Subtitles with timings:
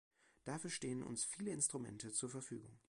[0.45, 2.79] Dafür stehen uns viele Instrumente zur Verfügung.